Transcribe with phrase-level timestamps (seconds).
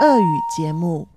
[0.00, 1.08] 俄语节目。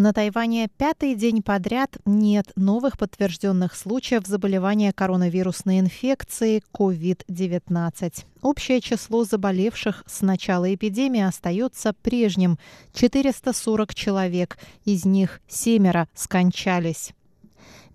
[0.00, 8.24] На Тайване пятый день подряд нет новых подтвержденных случаев заболевания коронавирусной инфекцией COVID-19.
[8.40, 12.58] Общее число заболевших с начала эпидемии остается прежним–
[12.94, 17.12] 440 человек, из них семеро скончались.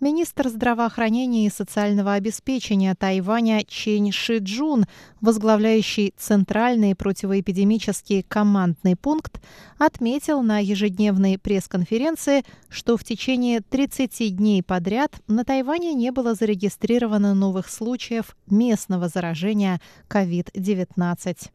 [0.01, 4.85] Министр здравоохранения и социального обеспечения Тайваня Чень Шиджун,
[5.21, 9.41] возглавляющий Центральный противоэпидемический командный пункт,
[9.77, 17.33] отметил на ежедневной пресс-конференции, что в течение 30 дней подряд на Тайване не было зарегистрировано
[17.33, 21.51] новых случаев местного заражения COVID-19.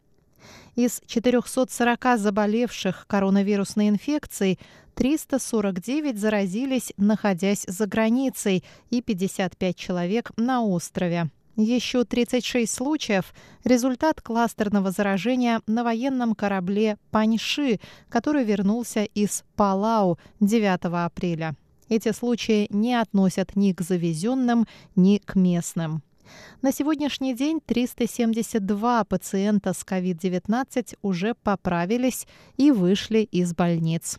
[0.83, 4.59] Из 440 заболевших коронавирусной инфекцией
[4.95, 11.29] 349 заразились, находясь за границей, и 55 человек на острове.
[11.57, 20.81] Еще 36 случаев– результат кластерного заражения на военном корабле «Паньши», который вернулся из Палау 9
[21.05, 21.57] апреля.
[21.91, 26.03] Эти случаи не относят ни к завезенным, ни к местным.
[26.63, 32.27] На сегодняшний день 372 пациента с COVID-19 уже поправились
[32.57, 34.19] и вышли из больниц.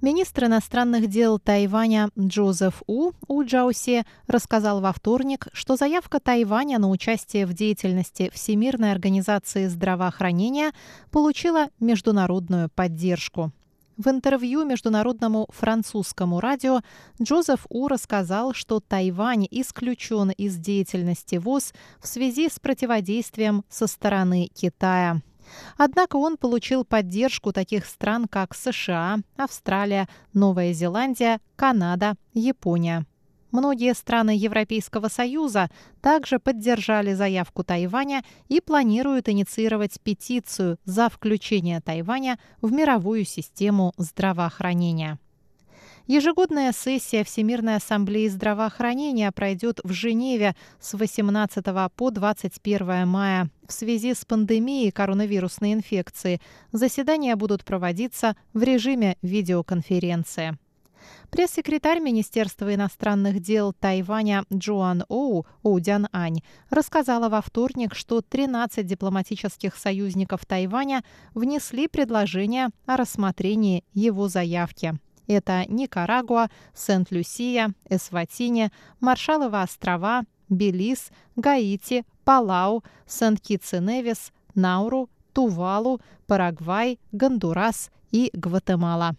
[0.00, 6.88] Министр иностранных дел Тайваня Джозеф У У Джаусе рассказал во вторник, что заявка Тайваня на
[6.88, 10.70] участие в деятельности Всемирной организации здравоохранения
[11.10, 13.52] получила международную поддержку.
[13.98, 16.82] В интервью международному французскому радио
[17.20, 24.50] Джозеф У рассказал, что Тайвань исключен из деятельности ВОЗ в связи с противодействием со стороны
[24.54, 25.20] Китая.
[25.76, 33.04] Однако он получил поддержку таких стран, как США, Австралия, Новая Зеландия, Канада, Япония.
[33.50, 35.70] Многие страны Европейского Союза
[36.02, 45.18] также поддержали заявку Тайваня и планируют инициировать петицию за включение Тайваня в мировую систему здравоохранения.
[46.06, 53.50] Ежегодная сессия Всемирной ассамблеи здравоохранения пройдет в Женеве с 18 по 21 мая.
[53.66, 56.40] В связи с пандемией коронавирусной инфекции
[56.72, 60.56] заседания будут проводиться в режиме видеоконференции.
[61.30, 69.76] Пресс-секретарь Министерства иностранных дел Тайваня Джоан Оу Оудян Ань рассказала во вторник, что 13 дипломатических
[69.76, 71.04] союзников Тайваня
[71.34, 74.98] внесли предложение о рассмотрении его заявки.
[75.26, 86.98] Это Никарагуа, Сент-Люсия, Эсватине, Маршаловы острова, Белиз, Гаити, Палау, Сент-Китс и Невис, Науру, Тувалу, Парагвай,
[87.12, 89.14] Гондурас и Гватемала.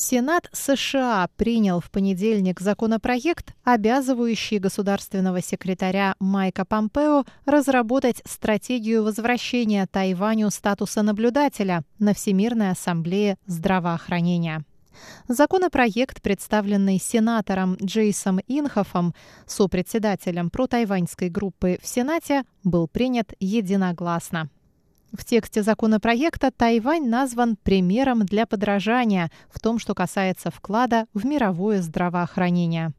[0.00, 10.48] Сенат США принял в понедельник законопроект, обязывающий государственного секретаря Майка Помпео разработать стратегию возвращения Тайваню
[10.50, 14.64] статуса наблюдателя на Всемирной ассамблее здравоохранения.
[15.28, 19.14] Законопроект, представленный сенатором Джейсом Инхофом,
[19.46, 24.48] сопредседателем протайваньской группы в Сенате, был принят единогласно.
[25.12, 31.82] В тексте законопроекта Тайвань назван примером для подражания в том, что касается вклада в мировое
[31.82, 32.92] здравоохранение.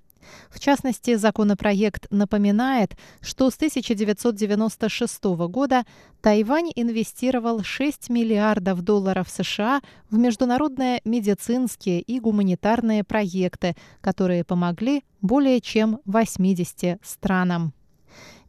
[0.50, 5.84] В частности, законопроект напоминает, что с 1996 года
[6.22, 15.62] Тайвань инвестировал 6 миллиардов долларов США в международные медицинские и гуманитарные проекты, которые помогли более
[15.62, 17.74] чем 80 странам.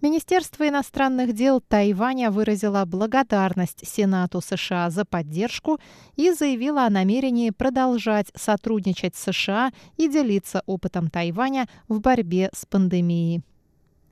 [0.03, 5.79] Министерство иностранных дел Тайваня выразило благодарность Сенату США за поддержку
[6.17, 12.67] и заявило о намерении продолжать сотрудничать с США и делиться опытом Тайваня в борьбе с
[12.67, 13.43] пандемией.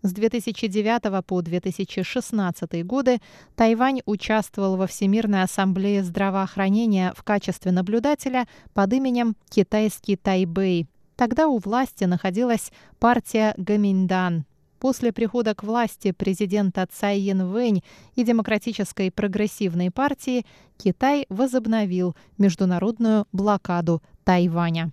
[0.03, 3.19] С 2009 по 2016 годы
[3.57, 10.87] Тайвань участвовал во Всемирной ассамблее здравоохранения в качестве наблюдателя под именем «Китайский Тайбэй».
[11.17, 12.71] Тогда у власти находилась
[13.01, 14.45] партия Гаминдан–
[14.81, 17.85] После прихода к власти президента Цай Янвэнь
[18.15, 20.47] и Демократической прогрессивной партии
[20.79, 24.91] Китай возобновил международную блокаду Тайваня.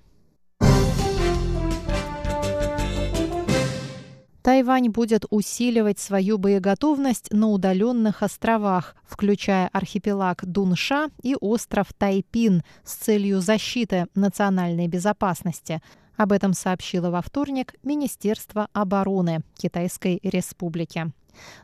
[4.42, 12.96] Тайвань будет усиливать свою боеготовность на удаленных островах, включая архипелаг Дунша и остров Тайпин с
[12.96, 15.82] целью защиты национальной безопасности–
[16.18, 21.12] об этом сообщило во вторник Министерство обороны Китайской Республики.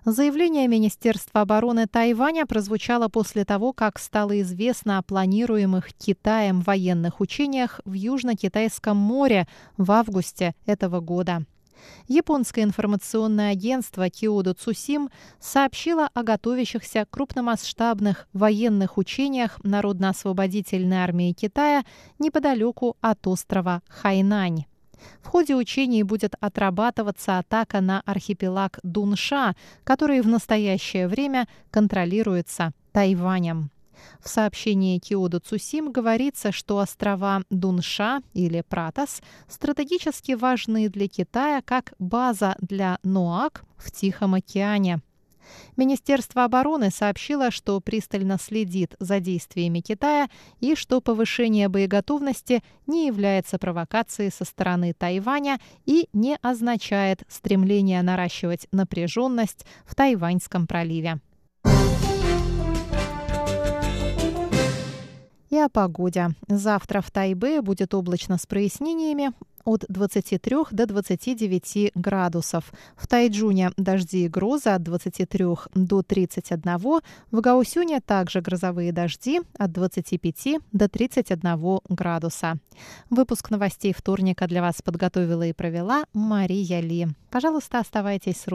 [0.05, 7.81] Заявление Министерства обороны Тайваня прозвучало после того, как стало известно о планируемых Китаем военных учениях
[7.83, 9.47] в Южно-Китайском море
[9.77, 11.45] в августе этого года.
[12.07, 15.09] Японское информационное агентство Киодо Цусим
[15.39, 21.83] сообщило о готовящихся крупномасштабных военных учениях Народно-освободительной армии Китая
[22.19, 24.65] неподалеку от острова Хайнань.
[25.21, 33.69] В ходе учений будет отрабатываться атака на архипелаг Дунша, который в настоящее время контролируется Тайванем.
[34.19, 41.93] В сообщении Киода Цусим говорится, что острова Дунша или Пратас стратегически важны для Китая как
[41.99, 45.01] база для НОАК в Тихом океане.
[45.75, 50.29] Министерство обороны сообщило, что пристально следит за действиями Китая
[50.59, 58.67] и что повышение боеготовности не является провокацией со стороны Тайваня и не означает стремление наращивать
[58.71, 61.19] напряженность в Тайваньском проливе.
[65.53, 66.31] И о погоде.
[66.47, 69.33] Завтра в Тайбе будет облачно с прояснениями
[69.65, 72.73] от 23 до 29 градусов.
[72.97, 75.45] В Тайджуне дожди и грозы от 23
[75.75, 76.79] до 31.
[77.31, 82.55] В Гаусюне также грозовые дожди от 25 до 31 градуса.
[83.11, 87.09] Выпуск новостей вторника для вас подготовила и провела Мария Ли.
[87.29, 88.47] Пожалуйста, оставайтесь с